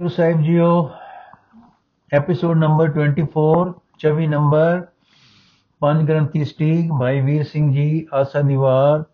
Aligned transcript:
ਗੁਰੂ 0.00 0.08
ਸਾਹਿਬ 0.08 0.40
ਜੀਓ 0.42 0.68
episode 2.12 2.56
number 2.58 2.88
24 2.92 3.66
24 4.00 4.26
number 4.28 4.80
ਪੰਜ 5.80 6.08
ਗ੍ਰੰਥੀ 6.08 6.44
ਸਟੀਕ, 6.44 6.90
ਭਾਈ 7.00 7.20
ਵੀਰ 7.20 7.44
ਸਿੰਘ 7.44 7.72
ਜੀ, 7.72 8.06
ਆਸਾ 8.14 8.40
ਦੀਵਾਰ 8.40 9.04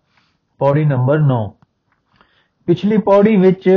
ਪੌੜੀ 0.60 0.84
ਨੰਬਰ 0.84 1.18
9 1.18 1.36
ਪਿਛਲੀ 2.68 2.98
ਪੌੜੀ 2.98 3.36
ਵਿੱਚ 3.36 3.68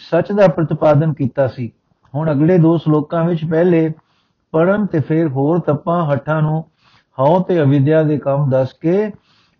ਸੱਚ 0.00 0.32
ਦਾ 0.32 0.48
ਪ੍ਰਤੀਪਾਦਨ 0.48 1.12
ਕੀਤਾ 1.12 1.46
ਸੀ। 1.46 1.70
ਹੁਣ 2.14 2.30
ਅਗਲੇ 2.32 2.58
ਦੋ 2.58 2.76
ਸ਼ਲੋਕਾਂ 2.78 3.24
ਵਿੱਚ 3.24 3.44
ਪਹਿਲੇ 3.44 3.92
ਪੜਨ 4.52 4.84
ਤੇ 4.86 5.00
ਫਿਰ 5.00 5.28
ਹੋਰ 5.28 5.60
ਤਪਾਂ, 5.60 6.04
ਹੱਠਾਂ 6.12 6.40
ਨੂੰ 6.42 6.64
ਹਉ 7.18 7.42
ਤੇ 7.42 7.60
ਅਵਿਦਿਆ 7.62 8.02
ਦੇ 8.02 8.18
ਕੰਮ 8.18 8.50
ਦੱਸ 8.50 8.72
ਕੇ 8.72 9.12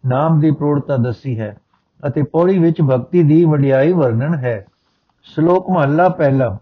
ਨਾਮ 0.04 0.40
ਦੀ 0.40 0.50
ਪ੍ਰੋੜਤਾ 0.50 0.96
ਦੱਸੀ 0.96 1.38
ਹੈ 1.40 1.56
ਅਤੇ 2.06 2.22
ਪੌੜੀ 2.22 2.58
ਵਿੱਚ 2.58 2.82
ਭਗਤੀ 2.82 3.22
ਦੀ 3.22 3.44
ਵਡਿਆਈ 3.44 3.92
ਵਰਣਨ 3.92 4.34
ਹੈ। 4.34 4.66
ਸ਼ਲੋਕ 5.22 5.70
ਮਹਲਾ 5.70 6.08
ਪਹਿਲਾ। 6.08 6.58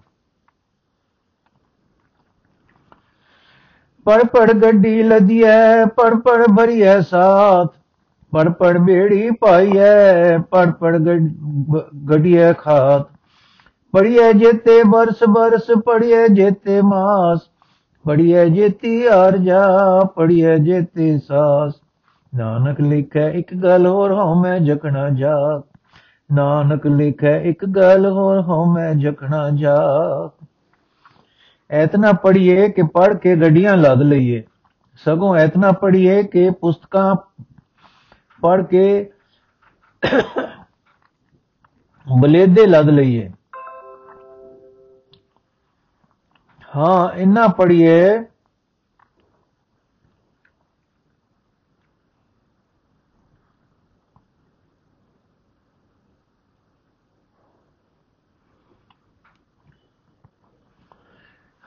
ਪੜ 4.06 4.22
ਪੜ 4.24 4.52
ਗੱਡੀ 4.52 5.02
ਲਦੀਐ, 5.02 5.84
ਪੜ 5.84 6.14
ਪੜ 6.14 6.46
ਭਰੀਐ 6.56 7.00
ਸਾਥ। 7.00 7.68
ਪੜ 8.32 8.48
ਪੜ 8.48 8.76
ਬੇੜੀ 8.78 9.30
ਪਾਈਐ, 9.30 10.38
ਪੜ 10.38 10.70
ਪੜ 10.70 10.96
ਗੱਡੀਐ 12.10 12.52
ਖਾਤ। 12.52 13.06
ਪੜੀਐ 13.94 14.32
ਜੇਤੇ 14.32 14.82
ਬਰਸ 14.82 15.24
ਬਰਸ, 15.28 15.70
ਪੜੀਐ 15.86 16.26
ਜੇਤੇ 16.28 16.80
ਮਾਸ। 16.82 17.40
ਪੜੀਐ 18.04 18.44
ਜੇਤੀ 18.44 19.08
ਅਰਜਾ 19.08 19.60
ਪੜੀਐ 20.16 20.56
ਜੇਤੇ 20.56 21.18
ਸਾਸ। 21.18 21.72
ਨਾਨਕ 22.36 22.80
ਲਿਖੈ 22.80 23.28
ਇੱਕ 23.30 23.54
ਗੱਲ 23.54 23.86
ਹੋਰ, 23.86 24.12
ਹਉ 24.12 24.42
ਮੈਂ 24.42 24.58
ਜਕਣਾ 24.58 25.08
ਜਾ 25.10 25.62
ਨਾਨਕ 26.32 26.86
ਲਿਖੈ 26.86 27.40
ਇੱਕ 27.40 27.64
ਗੱਲ 27.66 28.06
ਹੋਰ, 28.06 28.40
ਹਉ 28.40 28.64
ਮੈਂ 28.64 28.94
ਜਕਣਾ 28.94 29.48
ਜਾ 29.50 29.76
ਐਤਨਾ 31.70 32.12
ਪੜੀਏ 32.12 32.68
ਕਿ 32.68 32.82
ਪੜ 32.82 33.12
ਕੇ 33.14 33.34
ਗੱਡੀਆਂ 33.36 33.76
ਲੱਦ 33.76 34.02
ਲਈਏ 34.02 34.42
ਸਗੋਂ 35.04 35.36
ਐਤਨਾ 35.36 35.72
ਪੜੀਏ 35.72 36.22
ਕਿ 36.22 36.50
ਪੁਸਤਕਾਂ 36.50 37.14
ਪੜ 38.42 38.62
ਕੇ 38.66 39.10
ਬਲੇਦੇ 42.06 42.66
ਲੱਦ 42.66 42.88
ਲਈਏ 42.88 43.30
ਹਾਂ 46.76 47.10
ਇੰਨਾ 47.16 47.46
ਪੜੀਏ 47.48 48.24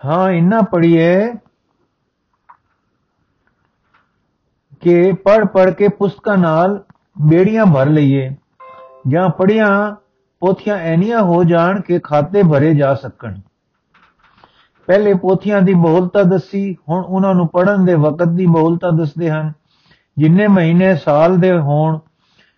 ਹਾਂ, 0.05 0.29
ਇੰਨਾ 0.31 0.61
ਪੜੀਏ 0.61 1.33
ਕਿ 4.81 5.13
ਪੜ 5.13 5.45
ਪੜ 5.45 5.69
ਕੇ 5.69 5.87
ਪੁਸਤਕਾਂ 5.87 6.37
ਨਾਲ 6.37 6.83
ਬੇੜੀਆਂ 7.21 7.65
ਭਰ 7.65 7.89
ਲਈਏ, 7.89 8.29
ਜਾਂ 9.07 9.29
ਪੜੀਆਂ 9.29 9.95
ਪੋਥੀਆਂ 10.41 10.75
ਐਨੀਆਂ 10.75 11.21
ਹੋ 11.21 11.43
ਜਾਣ 11.43 11.81
ਕਿ 11.81 11.99
ਖਾਤੇ 11.99 12.43
ਭਰੇ 12.43 12.73
ਜਾ 12.75 12.93
ਸਕਣ। 12.93 13.39
ਪਹਿਲੇ 14.87 15.13
ਪੋਥੀਆਂ 15.13 15.61
ਦੀ 15.61 15.73
ਬਹੁਲਤਾ 15.73 16.23
ਦੱਸੀ, 16.23 16.75
ਹੁਣ 16.89 17.03
ਉਹਨਾਂ 17.03 17.35
ਨੂੰ 17.35 17.47
ਪੜਨ 17.47 17.85
ਦੇ 17.85 17.93
ਵਕਤ 17.93 18.27
ਦੀ 18.27 18.45
ਬਹੁਲਤਾ 18.45 18.89
ਦੱਸਦੇ 18.91 19.29
ਹਨ। 19.29 19.53
ਜਿੰਨੇ 20.17 20.47
ਮਹੀਨੇ 20.47 20.95
ਸਾਲ 20.95 21.37
ਦੇ 21.37 21.57
ਹੋਣ, 21.57 21.99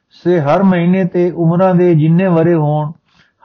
ਸੇ 0.09 0.39
ਹਰ 0.39 0.63
ਮਹੀਨੇ 0.63 1.05
ਤੇ 1.05 1.31
ਉਮਰਾਂ 1.31 1.75
ਦੇ 1.75 1.95
ਜਿੰਨੇ 1.95 2.27
ਵਰੇ 2.27 2.55
ਹੋਣ, 2.55 2.91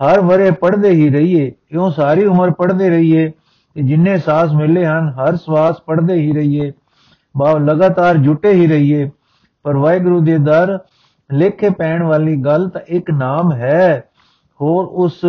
ਹਰ 0.01 0.21
ਵਰੇ 0.21 0.51
ਪੜਦੇ 0.51 0.91
ਹੀ 0.91 1.11
ਰਹੀਏ, 1.11 1.53
ਇਉਂ 1.71 1.91
ਸਾਰੀ 1.91 2.25
ਉਮਰ 2.25 2.51
ਪੜਦੇ 2.51 2.91
ਰਹੀਏ। 2.91 3.33
ਤੇ 3.75 3.83
ਜਿੰਨੇ 3.83 4.19
ਸਾਸ 4.19 4.53
ਮਿਲੇ 4.53 4.87
ਹਨ, 4.87 5.09
ਹਰ 5.09 5.37
ਸਵਾਸ 5.37 5.81
ਪੜਦੇ 5.81 6.15
ਹੀ 6.15 6.33
ਰਹੀਏ, 6.33 6.73
ਭਾਵ 7.41 7.59
ਲਗਾਤਾਰ 7.59 8.17
ਜੁਟੇ 8.17 8.53
ਹੀ 8.53 8.67
ਰਹੀਏ। 8.67 9.11
ਪਰ 9.63 9.77
ਵਾਹਿਗੁਰੂ 9.77 10.21
ਦੇ 10.21 10.39
ਦਰ, 10.39 10.79
ਲੇਖੇ 11.33 11.71
ਪੈਣ 11.71 12.03
ਵਾਲੀ 12.03 12.37
ਗੱਲ 12.37 12.69
ਤਾਂ 12.69 12.81
ਇੱਕ 12.89 13.11
ਨਾਮ 13.11 13.53
ਹੈ। 13.53 14.05
ਹੋਰ 14.61 14.85
ਉਸ 14.85 15.21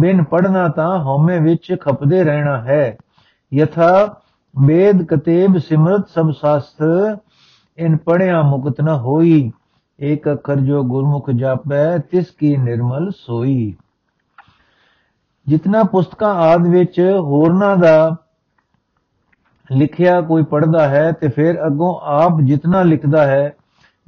ਬਿਨ 0.00 0.24
ਪੜਨਾ 0.24 0.68
ਤਾਂ 0.68 0.98
ਹਉਮੈ 0.98 1.40
ਵਿੱਚ 1.40 1.76
ਖਪਦੇ 1.80 2.24
ਰਹਿਣਾ 2.24 2.60
ਹੈ। 2.60 2.96
ਯਥਾ 3.54 4.16
ਵੇਦ 4.66 5.02
ਕਤੇਬ 5.02 5.58
ਸਿਮਰਤ 5.58 6.08
ਸਭ 6.08 6.30
ਸ਼ਾਸਤਰ 6.30 7.16
ਇਨ 7.78 7.96
ਪੜਿਆ 7.96 8.42
ਮੁਕਤ 8.42 8.80
ਨ 8.80 8.88
ਹੋਈ। 8.88 9.52
ਏਕ 10.00 10.32
ਅੱਖਰ 10.32 10.56
ਜੋ 10.56 10.82
ਗੁਰਮੁਖ 10.82 11.30
ਜਾਪੈ, 11.30 11.98
ਤਿਸ 11.98 12.30
ਕੀ 12.30 12.56
ਨਿਰਮਲ 12.56 13.10
ਸੋਈ। 13.10 13.76
ਜਿਤਨਾ 15.48 15.82
ਪੁਸਤਕਾਂ 15.82 16.34
ਆਦ 16.34 16.66
ਵਿੱਚ 16.66 17.00
ਹੋਰਨਾਂ 17.18 17.76
ਦਾ 17.76 18.16
ਲਿਖਿਆ 19.72 20.20
ਕੋਈ 20.20 20.42
ਪੜਦਾ 20.42 20.88
ਹੈ 20.88 21.12
ਤੇ 21.12 21.28
ਫਿਰ 21.28 21.66
ਅੱਗੋਂ 21.66 22.00
ਆਪ 22.02 22.40
ਜਿਤਨਾ 22.44 22.82
ਲਿਖਦਾ 22.82 23.26
ਹੈ, 23.26 23.56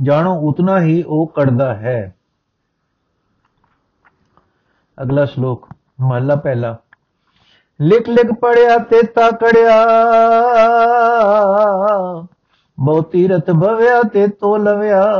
ਜਾਣੋ 0.02 0.40
ਉਤਨਾ 0.40 0.80
ਹੀ 0.80 1.02
ਉਹ 1.02 1.32
ਕੱਢਦਾ 1.34 1.74
ਹੈ। 1.74 2.14
ਅਗਲਾ 5.02 5.24
ਸ਼ਲੋਕ 5.24 5.68
ਮਹਲਾ 6.00 6.36
ਪਹਿਲਾ। 6.36 6.76
ਲਿਖ 7.80 8.08
ਲਿਖ 8.08 8.32
ਪੜਿਆ 8.32 8.78
ਤੇ 8.78 9.02
ਤਾ 9.02 9.30
ਕੜਿਆ 9.30 9.86
ਬਹੁ 12.80 13.02
ਤੀਰਥ 13.02 13.50
ਭਵਿਆ 13.50 14.02
ਤੇ 14.02 14.26
ਤੋ 14.28 14.56
ਲਵਿਆ। 14.56 15.14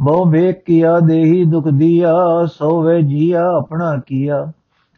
ਬਹੁ 0.00 0.30
ਵੇਖ 0.30 0.64
ਕੀਆ 0.64 1.00
ਦੇਹੀ 1.00 1.44
ਦੁਖ 1.44 1.68
ਦੀਆ, 1.68 2.14
ਸੋਵੇ 2.52 3.02
ਜੀਆ 3.02 3.42
ਆਪਣਾ 3.56 3.96
ਕੀਆ। 4.06 4.52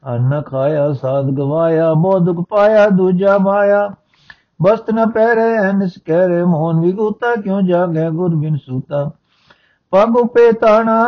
ਅੰਨ 0.08 0.42
ਖਾਇਆ 0.42 0.92
ਸਾਧ 0.92 1.24
ਗਵਾਇਆ 1.24 1.94
ਬਹੁ 1.94 2.18
ਦੁਖ 2.18 2.46
ਪਾਇਆ, 2.48 2.88
ਦੂਜਾ 2.88 3.38
ਮਾਇਆ। 3.38 3.90
ਬਸਤ 4.62 4.90
ਨ 4.90 5.10
ਪਹਿਰੇ 5.10 5.70
ਅਨਸ 5.70 5.92
ਕਹਿਰੇ, 6.04 6.44
ਮੋਹਨ 6.44 6.80
ਵਿਗੂਤਾ, 6.80 7.34
ਕਿਉ 7.36 7.60
ਜਾਗੇ 7.60 8.10
ਗੁਰ 8.10 8.34
ਬਿਨ 8.34 8.56
ਸੂਤਾ। 8.56 9.10
ਪਗ 9.90 10.16
ਉਪੇ 10.16 10.52
ਤਾਣਾ, 10.52 11.04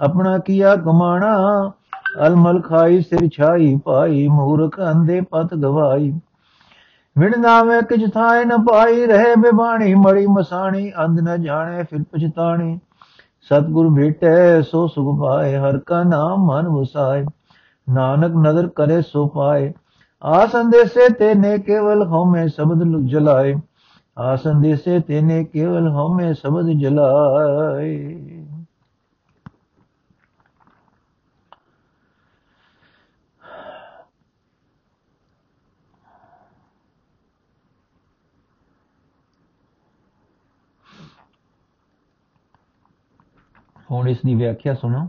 ਆਪਣਾ 0.00 0.38
ਕੀਆ 0.38 0.76
ਕਮਾਣਾ। 0.76 1.72
ਅਲਮਲ 2.26 2.60
ਖਾਈ, 2.60 3.00
ਸਿਰ 3.00 3.28
ਛਾਈ 3.28 3.80
ਪਾਈ 3.84 4.28
ਮੂਰਖ 4.28 4.80
ਅੰਦੇ 4.92 5.20
ਪਤ 5.20 5.54
ਗਵਾਈ। 5.54 6.20
ਵਿਣ 7.18 7.32
ਨਾਵੇਂ 7.38 7.82
ਕਿਛ 7.82 8.12
ਥਾਏ 8.12 8.44
ਨ 8.44 8.64
ਪਾਈ, 8.70 9.06
ਰਹੇ 9.06 9.34
ਬਿਬਾਣੀ, 9.36 9.94
ਮੜੀ 9.94 10.26
ਮਸਾਣੀ, 10.26 10.92
ਅੰਧ 11.04 11.20
ਨ 11.20 11.42
ਜਾਣੇ, 11.42 11.82
ਫਿਰ 11.82 12.02
ਪਛਤਾਣੀ। 12.02 12.80
ਸਤਗੁਰ 13.42 13.94
ਭੇਟੇ, 13.96 14.62
ਸੋ 14.62 14.86
ਸੁਖ 14.86 15.20
ਪਾਏ, 15.20 15.56
ਹਰ 15.56 15.78
ਕਾ 15.78 16.02
ਨਾਮ 16.02 16.46
ਮਨ 16.46 16.68
ਵਸਾਏ। 16.68 17.26
ਨਾਨਕ 17.88 18.48
ਨਦਰ 18.48 18.68
ਕਰੇ 18.68 19.02
ਸੋ 19.02 19.28
ਪਾਏ। 19.28 19.72
ਆ 20.22 20.46
ਸੰਦੇਸੇ 20.46 21.08
ਤੇਨੇ 21.08 21.58
ਕੇਵਲ 21.58 22.06
ਹਉਮੈ 22.06 22.46
ਸ਼ਬਦ 22.46 23.08
ਜਲਾਏ। 23.08 23.54
ਆ 24.18 24.36
ਸੰਦੇਸੇ 24.36 25.00
ਤੇਨੇ 25.00 25.44
ਕੇਵਲ 25.44 25.88
ਹਉਮੈ 25.88 26.32
ਸ਼ਬਦ 26.32 26.66
ਜਲਾਏ। 26.80 28.14
ਹੁਣ 43.90 44.08
ਇਸ 44.08 44.18
ਦੀ 44.26 44.34
ਵਿਆਖਿਆ 44.34 44.74
ਸੁਣੋ। 44.74 45.08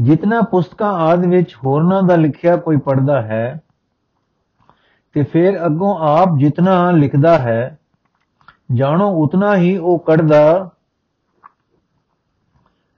ਜਿਤਨਾ 0.00 0.40
ਪੁਸਤਕਾਂ 0.40 0.92
ਆਦ 0.92 1.24
ਵਿੱਚ 1.24 1.54
ਹੋਰਨਾਂ 1.54 2.02
ਦਾ 2.02 2.16
ਲਿਖਿਆ 2.16 2.56
ਕੋਈ 2.56 2.76
ਪੜਦਾ 2.76 3.22
ਹੈ, 3.22 3.60
ਤੇ 5.12 5.22
ਫਿਰ 5.22 5.66
ਅੱਗੋਂ 5.66 5.98
ਆਪ 6.00 6.28
ਜਿਤਨਾ 6.38 6.90
ਲਿਖਦਾ 6.90 7.38
ਹੈ, 7.38 7.78
ਜਾਣੋ 8.74 9.10
ਉਤਨਾ 9.10 9.56
ਹੀ 9.56 9.76
ਉਹ 9.76 9.98
ਕੱਢਦਾ 9.98 10.70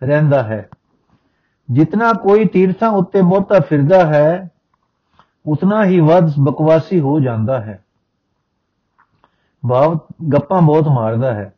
ਰਹਿੰਦਾ 0.03 0.43
ਹੈ। 0.43 0.69
ਜਿਤਨਾ 1.71 2.13
ਕੋਈ 2.13 2.45
ਤੀਰਥਾਂ 2.45 2.89
ਉੱਤੇ 2.89 3.23
ਬਹੁਤਾ 3.23 3.61
ਫਿਰਦਾ 3.61 4.07
ਹੈ, 4.07 4.51
ਉਤਨਾ 5.47 5.85
ਹੀ 5.85 6.01
ਵੱਧ 6.01 6.31
ਬਕਵਾਸੀ 6.39 7.01
ਹੋ 7.01 7.21
ਜਾਂਦਾ 7.21 7.61
ਹੈ। 7.61 7.85
ਭਾਵ 9.71 9.99
ਗੱਪਾਂ 10.33 10.63
ਬਹੁਤ 10.63 10.89
ਮਾਰਦਾ 10.89 11.35
ਹੈ। 11.35 11.55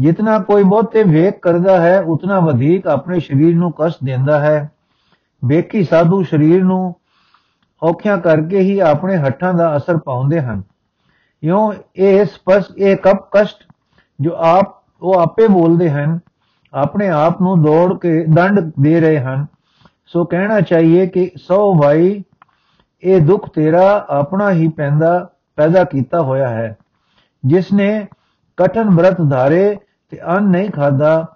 ਜਿਤਨਾ 0.00 0.38
ਕੋਈ 0.38 0.62
ਬਹੁਤੇ 0.62 1.02
ਵੇਖ 1.02 1.38
ਕਰਦਾ 1.42 1.80
ਹੈ, 1.80 2.00
ਉਤਨਾ 2.00 2.40
ਵਧੇਕ 2.40 2.86
ਆਪਣੇ 2.86 3.20
ਸਰੀਰ 3.20 3.56
ਨੂੰ 3.56 3.72
ਕਸ਼ਟ 3.72 3.98
ਦਿੰਦਾ 4.04 4.40
ਹੈ। 4.40 4.70
ਵੇਖੀ 5.44 5.84
ਸਾਧੂ 5.84 6.22
ਸਰੀਰ 6.22 6.64
ਨੂੰ 6.64 6.94
ਔਖਿਆਂ 7.82 8.18
ਕਰਕੇ 8.18 8.60
ਹੀ 8.60 8.78
ਆਪਣੇ 8.78 9.16
ਹੱਥਾਂ 9.16 9.54
ਦਾ 9.54 9.76
ਅਸਰ 9.76 9.96
ਪਾਉਂਦੇ 9.96 10.40
ਹਨ। 10.40 10.62
ਇਉਂ 11.42 11.72
ਇਹ 11.96 12.24
ਸਪਸ਼ਟ, 12.24 12.78
ਇਹ 12.78 12.96
ਕਪ 12.96 13.28
ਕਸ਼ਟ 13.32 13.56
ਜੋ 14.20 14.30
ਆਪ, 14.36 14.82
ਉਹ 15.02 15.20
ਆਪੇ 15.20 15.48
ਬੋਲਦੇ 15.48 15.90
ਹਨ, 15.90 16.18
ਆਪਣੇ 16.74 17.08
ਆਪ 17.08 17.42
ਨੂੰ 17.42 17.62
ਦੌੜ 17.62 17.98
ਕੇ 17.98 18.24
ਦੰਡ 18.24 18.60
ਦੇ 18.80 19.00
ਰਹੇ 19.00 19.20
ਹਨ। 19.20 19.46
ਸੋ 20.06 20.24
ਕਹਿਣਾ 20.24 20.60
ਚਾਹੀਏ 20.60 21.06
ਕਿ 21.06 21.30
ਸੋ 21.36 21.74
ਭਾਈ 21.82 22.24
ਇਹ 23.02 23.20
ਦੁੱਖ 23.20 23.50
ਤੇਰਾ 23.54 24.06
ਆਪਣਾ 24.10 24.50
ਹੀ 24.50 24.68
ਪੈਂਦਾ, 24.68 25.30
ਪੈਦਾ 25.56 25.84
ਕੀਤਾ 25.84 26.20
ਹੋਇਆ 26.20 26.48
ਹੈ। 26.48 26.76
ਜਿਸ 27.46 27.72
ਨੇ 27.72 28.06
ਕਠਨ 28.56 28.90
ਬ੍ਰਤ 28.90 29.16
ਧਾਰੇ 29.30 29.76
ਤੇ 30.14 30.20
ਅੰਨ 30.28 30.44
ਨਹੀਂ 30.44 30.70
ਖਾਦਾ, 30.70 31.26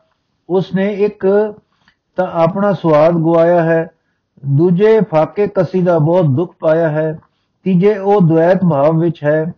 ਉਸਨੇ 0.48 0.94
ਇੱਕ 0.94 1.26
ਤਾਂ 2.16 2.26
ਆਪਣਾ 2.32 2.72
ਸਵਾਦ 2.72 3.14
ਗਵਾਇਆ 3.14 3.62
ਹੈ, 3.62 3.90
ਦੂਜੇ 4.46 5.00
ਫਾਕੇ 5.00 5.46
ਕਸੀ 5.46 5.82
ਦਾ 5.82 5.98
ਬਹੁਤ 5.98 6.24
ਦੁੱਖ 6.24 6.54
ਪਾਇਆ 6.60 6.88
ਹੈ, 6.88 7.18
ਤੀਜੇ 7.64 7.98
ਉਹ 7.98 8.20
ਦੁਐਤ 8.20 8.58
ਭਾਵ 8.70 8.98
ਵਿੱਚ 8.98 9.24
ਹੈ, 9.24 9.52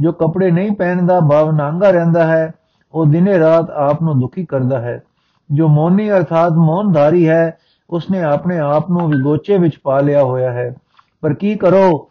ਜੋ 0.00 0.12
ਕੱਪੜੇ 0.12 0.50
ਨਹੀਂ 0.50 0.72
ਪਹਿਨਦਾ 0.72 1.20
ਭਾਵ 1.20 1.50
ਨਾਂਗਾ 1.50 1.90
ਰਹਿੰਦਾ 1.90 2.26
ਹੈ, 2.26 2.54
ਉਹ 2.94 3.06
ਦਿਨੇ 3.06 3.38
ਰਾਤ 3.38 3.70
ਆਪ 3.70 4.02
ਨੂੰ 4.02 4.20
ਦੁਖੀ 4.20 4.44
ਕਰਦਾ 4.44 4.80
ਹੈ। 4.80 5.02
ਜੋ 5.52 5.68
ਮੋਨੀ 5.68 6.10
ਅਰਥਾਤ 6.10 6.52
ਮੋਨਧਾਰੀ 6.52 7.28
ਹੈ, 7.28 7.58
ਉਸਨੇ 7.90 8.22
ਆਪਣੇ 8.22 8.58
ਆਪ 8.58 8.90
ਨੂੰ 8.90 9.08
ਵਿਗੋਚੇ 9.08 9.58
ਵਿੱਚ 9.58 9.78
ਪਾ 9.82 10.00
ਲਿਆ 10.00 10.22
ਹੋਇਆ 10.22 10.52
ਹੈ। 10.52 10.74
ਪਰ 11.20 11.34
ਕੀ 11.34 11.54
ਕਰੋ? 11.54 12.10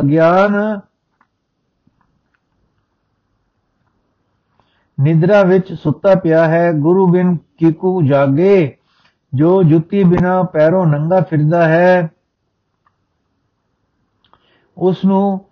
ਅਗਿਆਨ 0.00 0.80
ਨਿਦਰਾ 5.00 5.42
ਵਿੱਚ 5.42 5.72
ਸੁੱਤਾ 5.72 6.14
ਪਿਆ 6.14 6.48
ਹੈ, 6.48 6.72
ਗੁਰੂ 6.72 7.06
ਬਿਨ 7.06 7.36
ਕੀਕੂ 7.36 8.02
ਜਾਗੇ, 8.02 8.76
ਜੋ 9.34 9.62
ਜੁੱਤੀ 9.62 10.04
ਬਿਨਾ 10.04 10.42
ਪੈਰੋਂ 10.42 10.86
ਨੰਗਾ 10.86 11.20
ਫਿਰਦਾ 11.20 11.68
ਹੈ 11.68 12.10
ਉਸ 14.78 15.04
ਨੂੰ 15.04 15.44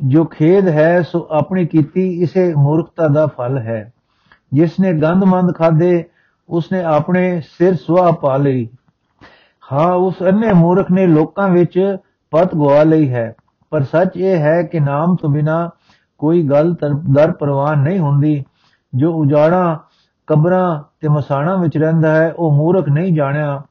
ਜੋ 0.00 0.24
ਖੇਦ 0.24 0.68
ਹੈ, 0.68 1.02
ਸੋ 1.02 1.28
ਆਪਣੀ 1.30 1.66
ਕੀਤੀ 1.66 2.22
ਇਸੇ 2.22 2.54
ਮੂਰਖਤਾ 2.54 3.08
ਦਾ 3.08 3.26
ਫਲ 3.26 3.58
ਹੈ। 3.58 3.92
ਜਿਸ 4.52 4.80
ਨੇ 4.80 4.92
ਗੰਦਮੰਦ 4.92 5.54
ਖਾਦੇ 5.54 6.04
ਉਸਨੇ 6.48 6.82
ਆਪਣੇ 6.82 7.40
ਸਿਰ 7.40 7.74
ਸੁਆ 7.74 8.12
ਪਾ 8.12 8.36
ਲਈ। 8.36 8.68
ਹਾਂ, 9.72 9.94
ਉਸ 9.94 10.14
ਅੰਨੇ 10.22 10.52
ਮੂਰਖ 10.52 10.90
ਨੇ 10.90 11.06
ਲੋਕਾਂ 11.06 11.48
ਵਿੱਚ 11.48 11.96
ਪਤ 12.30 12.54
ਗਵਾ 12.54 12.82
ਲਈ 12.82 13.08
ਹੈ। 13.08 13.34
ਪਰ 13.70 13.82
ਸੱਚ 13.82 14.16
ਇਹ 14.16 14.38
ਹੈ 14.38 14.62
ਕਿ 14.62 14.80
ਨਾਮ 14.80 15.16
ਤੋਂ 15.16 15.30
ਬਿਨਾ 15.30 15.70
ਕੋਈ 16.18 16.42
ਗੱਲ 16.42 16.76
ਦਰ 17.10 17.32
ਪ੍ਰਵਾਨ 17.32 17.78
ਨਹੀਂ 17.78 17.98
ਹੁੰਦੀ। 17.98 18.44
ਜੋ 18.94 19.12
ਉਜਾੜਾ, 19.12 19.78
ਕਬਰਾਂ 20.26 20.82
ਤੇ 21.00 21.08
ਮਸਾਣਾ 21.08 21.56
ਵਿੱਚ 21.56 21.78
ਰਹਿੰਦਾ 21.78 22.14
ਹੈ, 22.14 22.32
ਉਹ 22.38 22.52
ਮੂਰਖ 22.52 22.88
ਨਹੀਂ 22.88 23.12
ਜਾਣਿਆ, 23.12 23.62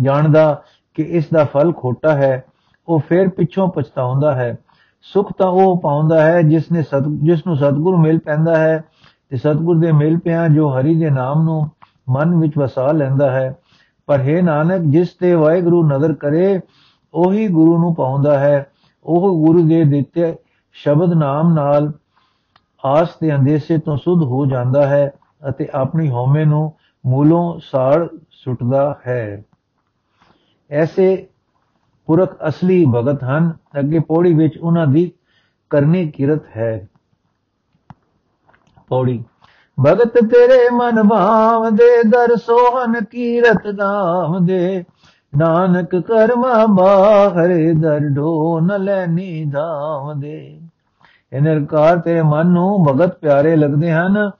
ਜਾਣਦਾ 0.00 0.62
ਕਿ 0.94 1.02
ਇਸ 1.02 1.28
ਦਾ 1.32 1.44
ਫਲ 1.44 1.72
ਖੋਟਾ 1.72 2.14
ਹੈ, 2.14 2.44
ਉਹ 2.88 3.00
ਫਿਰ 3.08 3.28
ਪਿੱਛੋਂ 3.28 3.68
ਪਛਤਾਉਂਦਾ 3.68 4.34
ਹੈ। 4.34 4.58
ਸੁਖ 5.02 5.32
ਤਾਂ 5.38 5.46
ਉਹ 5.46 5.80
ਪਾਉਂਦਾ 5.80 6.22
ਹੈ 6.22 6.42
ਜਿਸ 6.42 6.72
ਨੇ 6.72 6.82
ਸਤ, 6.82 7.02
ਜਿਸ 7.08 7.46
ਨੂੰ 7.46 7.56
ਸਤਗੁਰ 7.56 7.96
ਮਿਲ 7.96 8.18
ਪੈਂਦਾ 8.18 8.56
ਹੈ 8.56 8.84
ਤੇ 9.30 9.36
ਸਤਗੁਰ 9.36 9.78
ਦੇ 9.78 9.92
ਮਿਲ 9.92 10.18
ਪਿਆ 10.18 10.48
ਜੋ 10.48 10.68
ਹਰੀ 10.68 10.98
ਦੇ 11.00 11.10
ਨਾਮ 11.10 11.42
ਨੂੰ 11.42 11.70
ਮਨ 12.08 12.34
ਵਿੱਚ 12.34 12.58
ਵਸਾ 12.58 12.92
ਲੈਂਦਾ 12.92 13.30
ਹੈ। 13.30 13.58
ਪਰ 14.06 14.20
ਹੈ 14.20 14.42
ਨਾਨਕ, 14.42 14.80
ਜਿਸ 14.80 15.08
ਤੇ 15.08 15.34
ਵਾਹਿਗੁਰੂ 15.34 15.88
ਨਜ਼ਰ 15.88 16.12
ਕਰੇ, 16.12 16.60
ਉਹੀ 17.14 17.48
ਗੁਰੂ 17.48 17.78
ਨੂੰ 17.78 17.94
ਪਾਉਂਦਾ 17.94 18.38
ਹੈ। 18.38 18.66
ਉਹ 19.04 19.46
ਗੁਰੂ 19.46 19.68
ਦੇ 19.68 19.84
ਦਿੱਤੇ 19.84 20.36
ਸ਼ਬਦ 20.72 21.12
ਨਾਮ 21.12 21.54
ਨਾਲ 21.54 21.92
ਆਸ 22.84 23.08
ਦੇ 23.22 23.34
ਅੰਦੇਸੇ 23.34 23.78
ਤੋਂ 23.78 23.96
ਸੁਧ 23.96 24.22
ਹੋ 24.22 24.46
ਜਾਂਦਾ 24.46 24.86
ਹੈ 24.86 25.12
ਅਤੇ 25.48 25.68
ਆਪਣੀ 25.74 26.10
ਹਉਮੈ 26.10 26.44
ਨੂੰ 26.44 26.72
ਮੂਲੋਂ 27.06 27.60
ਸਾੜ 27.62 28.06
ਸੁੱਟਦਾ 28.30 29.00
ਹੈ। 29.06 29.42
ਐਸੇ 30.70 31.26
ਪੁਰਖ 32.06 32.36
ਅਸਲੀ 32.48 32.84
ਭਗਤ 32.94 33.24
ਹਨ। 33.24 33.52
ਅੱਗੇ 33.78 33.98
ਪੌੜੀ 33.98 34.34
ਵਿੱਚ 34.34 34.58
ਉਹਨਾਂ 34.58 34.86
ਦੀ 34.86 35.12
ਕਰਨੀ 35.70 36.10
ਕਿਰਤ 36.10 36.42
ਹੈ। 36.56 36.88
ਪੌੜੀ, 38.88 39.24
ਭਗਤ 39.86 40.18
ਤੇਰੇ 40.18 40.68
ਮਨ 40.70 41.08
ਭਾਵ 41.08 41.70
ਦੇ 41.70 42.02
ਦਰ 42.02 42.36
ਸੋਹਨ 42.36 43.04
ਕੀਰਤ 43.04 43.66
ਨਾਮ 43.66 44.46
ਦੇ 44.46 44.84
ਨਾਨਕ 45.38 45.96
ਕਰਮਾ 45.96 46.66
ਬਾਹਰੇ 46.66 47.72
ਦਰ 47.72 48.08
ਢੋਨ 48.16 48.82
ਲੈਨੀ 48.82 49.44
ਧਾਮ 49.44 50.20
ਦੇ 50.20 50.59
ਇਹ 51.32 51.40
ਨਿਰਕਾਰ 51.40 51.98
ਤੇਰੇ 51.98 52.22
ਮਨ 52.22 52.46
ਨੂੰ 52.46 52.84
ਭਗਤ 52.84 53.18
ਪਿਆਰੇ 53.18 53.56
ਲੱਗਦੇ 53.56 53.92
ਹਨ। 53.92 54.30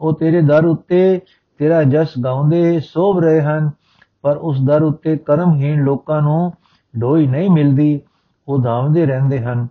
ਉਹ 0.00 0.12
ਤੇਰੇ 0.12 0.40
ਦਰ 0.40 0.64
ਉੱਤੇ 0.64 1.20
ਤੇਰਾ 1.58 1.82
ਜਸ 1.82 2.08
ਗਾਉਂਦੇ 2.24 2.80
ਸੋਭ 2.80 3.18
ਰਹੇ 3.18 3.42
ਹਨ। 3.42 3.70
ਪਰ 4.22 4.36
ਉਸ 4.36 4.60
ਦਰ 4.66 4.82
ਉੱਤੇ 4.82 5.16
ਕਰਮਹੀਣ 5.16 5.84
ਲੋਕਾਂ 5.84 6.22
ਨੂੰ 6.22 6.52
ਢੋਈ 7.00 7.26
ਨਹੀਂ 7.26 7.50
ਮਿਲਦੀ, 7.50 8.00
ਉਹ 8.48 8.62
ਧਾਮਦੇ 8.62 9.06
ਰਹਿੰਦੇ 9.06 9.40
ਹਨ। 9.40 9.68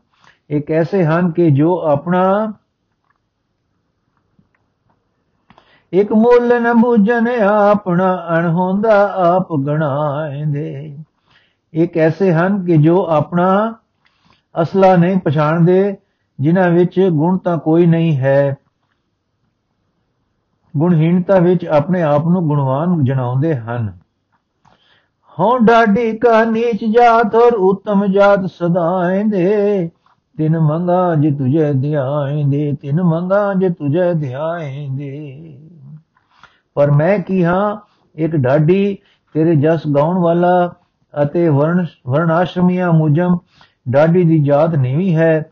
ਇੱਕ 0.50 0.72
ਐਸੇ 0.72 1.06
ਹਨ 1.06 1.32
ਕਿ 1.32 1.52
ਜੋ 1.52 1.82
ਆਪਣਾ 1.82 2.54
ਇੱਕ 5.94 6.12
ਮੁੱਲ 6.12 6.62
ਨ 6.62 6.74
ਬੁਝਨ 6.74 7.28
ਆਪਣਾ 7.70 8.28
ਅਣਹੋਂਦਾ 8.38 9.14
ਆਪ 9.14 9.48
ਗਣਾਏਂਦੇ। 9.68 10.98
ਇੱਕ 11.74 11.98
ਐਸੇ 11.98 12.34
ਹਨ 12.34 12.66
ਕਿ 12.66 12.78
ਜੋ 12.78 13.08
ਆਪਣਾ 13.10 13.76
ਅਸਲਾ 14.62 14.96
ਨਹੀਂ 14.96 15.18
ਪਛਾਣਦੇ 15.18 15.98
ਜਿਨ੍ਹਾਂ 16.40 16.70
ਵਿੱਚ 16.70 17.10
ਗੁਣ 17.12 17.38
ਤਾਂ 17.38 17.58
ਕੋਈ 17.58 17.86
ਨਹੀਂ 17.86 18.18
ਹੈ। 18.18 18.58
ਗੁਣਹੀਣਤਾ 20.78 21.40
ਵਿੱਚ 21.40 21.66
ਆਪਣੇ 21.66 22.02
ਆਪ 22.02 22.28
ਨੂੰ 22.28 22.48
ਗੁਣਵਾਨ 22.48 23.04
ਜਣਾਉਂਦੇ 23.04 23.56
ਹਨ। 23.56 23.94
ਹਉ 25.40 25.58
ਡਾਡੀ 25.58 26.18
ਕਾ 26.18 26.44
ਨੀਚ 26.44 26.86
ਜਾਤ 26.86 27.36
ਔਰ 27.36 27.54
ਉਤਮ 27.54 28.06
ਜਾਤ 28.06 28.46
ਸਦਾਏਂਦੇ 28.46 29.90
ਤਿਨ 30.38 30.60
ਮੰਗਾ 30.60 31.16
ਜੇ 31.16 31.32
ਤੁਝੇ 31.32 31.74
ਧਿਆਏਂਦੇ 31.74 32.74
ਤਿਨ 32.82 33.04
ਮੰਗਾ 33.04 33.54
ਜੇ 33.54 33.70
ਤੁਝੇ 33.70 34.14
ਧਿਆਏਂਦੇ 34.14 35.60
ਪਰ 36.74 36.92
ਮੈਂ 36.92 37.20
ਕੀ 37.20 37.44
ਹਾਂ? 37.44 37.78
ਇੱਕ 38.16 38.36
ਢਾਡੀ 38.36 38.98
ਤੇਰੇ 39.34 39.56
ਜਸ 39.56 39.82
ਗਾਉਣ 39.96 40.18
ਵਾਲਾ 40.18 40.74
ਅਤੇ 41.24 41.50
ਵਰਣ, 41.50 41.86
ਵਰਣਾਸ਼ਰਮੀਆਂ 42.08 42.92
ਮੁਜਮ 42.94 43.38
ਢਾਡੀ 43.94 44.24
ਦੀ 44.24 44.44
ਜਾਤ 44.44 44.76
ਨਹੀਂ 44.76 45.16
ਹੈ। 45.16 45.46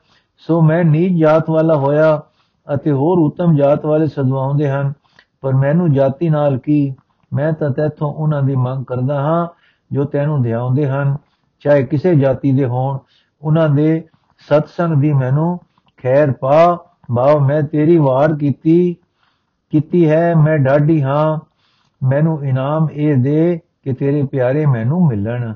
ਸੋ 0.47 0.61
ਮੈਂ 0.61 0.83
ਨੀਚ 0.83 1.19
ਜਾਤ 1.19 1.49
ਵਾਲਾ 1.49 1.75
ਹੋਇਆ 1.75 2.21
ਅਤੇ 2.67 2.91
ਹੋਰ 2.91 3.19
ਉਤਮ 3.19 3.55
ਜਾਤ 3.55 3.85
ਵਾਲੇ 3.85 4.07
ਸਦਵਾਉਂਦੇ 4.07 4.69
ਹਨ, 4.69 4.93
ਪਰ 5.41 5.53
ਮੈਨੂੰ 5.53 5.91
ਜਾਤੀ 5.93 6.29
ਨਾਲ 6.29 6.57
ਕੀ? 6.57 6.93
ਮੈਂ 7.33 7.53
ਤਾਂ 7.53 7.69
ਤੇਥੋਂ 7.69 8.13
ਉਹਨਾਂ 8.13 8.41
ਦੀ 8.43 8.55
ਮੰਗ 8.55 8.85
ਕਰਦਾ 8.85 9.21
ਹਾਂ, 9.21 9.47
ਜੋ 9.91 10.03
ਤੈਨੂੰ 10.03 10.41
ਧਿਆਉਂਦੇ 10.43 10.87
ਹਨ। 10.87 11.17
ਚਾਹੇ 11.59 11.83
ਕਿਸੇ 11.83 12.15
ਜਾਤੀ 12.15 12.51
ਦੇ 12.51 12.65
ਹੋਣ, 12.65 12.97
ਉਹਨਾਂ 13.41 13.69
ਦੇ 13.69 14.03
ਸਤਸੰਗ 14.49 15.01
ਦੀ 15.01 15.13
ਮੈਨੂੰ 15.13 15.59
ਖੈਰ 16.03 16.31
ਪਾ। 16.31 16.77
ਬਾਉ 17.11 17.39
ਮੈਂ 17.39 17.61
ਤੇਰੀ 17.61 17.97
ਵਾਰ 17.97 18.35
ਕੀਤੀ 18.35 18.95
ਕੀਤੀ 19.73 20.09
ਹੈ, 20.09 20.35
ਮੈਂ 20.35 20.57
ਡਾਢੀ 20.57 21.01
ਹਾਂ। 21.01 21.39
ਮੈਨੂੰ 22.01 22.43
ਇਨਾਮ 22.45 22.87
ਇਹ 22.91 23.15
ਦੇ 23.15 23.59
ਕਿ 23.83 23.93
ਤੇਰੇ 23.93 24.23
ਪਿਆਰੇ 24.23 24.65
ਮੈਨੂੰ 24.65 25.07
ਮਿਲਣ। 25.07 25.53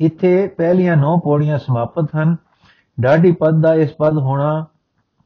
ਇੱਥੇ 0.00 0.46
ਪਹਿਲੀਆਂ 0.46 0.96
9 0.96 1.18
ਪੌੜੀਆਂ 1.24 1.58
ਸਮਾਪਤ 1.58 2.16
ਹਨ। 2.16 2.36
ਡਾਢੀ 3.00 3.32
ਪਦ 3.32 3.60
ਦਾ 3.60 3.74
ਇਸ 3.74 3.92
ਪਦ 3.98 4.18
ਹੋਣਾ 4.18 4.66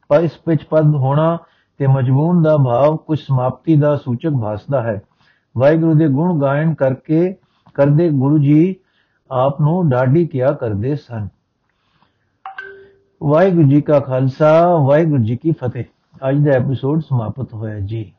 ਪਰ 0.09 0.21
ਇਸ 0.21 0.31
ਵਿੱਚ 0.49 0.65
ਪਦ 0.65 0.95
ਹੋਣਾ 0.95 1.39
ਤੇ 1.79 1.87
ਮਜਮੂਨ 1.87 2.43
ਦਾ 2.43 2.57
ਭਾਵ 2.57 2.97
ਕੁਝ 2.97 3.19
ਸਮਾਪਤੀ 3.19 3.77
ਦਾ 3.77 3.97
ਸੂਚਕ 3.97 4.31
ਭਾਸਦਾ 4.31 4.83
ਹੈ। 4.83 5.03
ਵਾਹਿਗੁਰੂ 5.59 5.95
ਦੇ 5.95 6.09
ਗੁਣ 6.09 6.41
ਗਾਇਨ 6.41 6.75
ਕਰਕੇ, 6.75 7.37
ਕਰਦੇ 7.75 8.11
ਗੁਰੂ 8.11 8.39
ਜੀ 8.39 8.77
ਆਪ 9.31 9.61
ਨੂੰ 9.61 9.89
ਡਾਢੀ 9.89 10.27
ਕਿਆ 10.27 10.53
ਕਰਦੇ 10.53 10.97
ਸਨ। 10.97 11.29
ਵਾਹਿਗੁਰੂ 13.23 13.69
ਜੀ 13.69 13.81
ਕਾ 13.81 14.01
ਖਾਲਸਾ, 14.01 14.77
ਵਾਹਿਗੁਰੂ 14.77 15.23
ਜੀ 15.23 15.37
ਕੀ 15.37 15.53
ਫਤਿਹ। 15.53 15.85
ਅੱਜ 16.29 16.37
ਦਾ 16.37 16.51
ਐਪੀਸੋਡ 16.51 17.01
ਸਮਾਪਤ 17.01 17.55
ਹੋਇਆ 17.55 17.81
ਜੀ। 17.81 18.13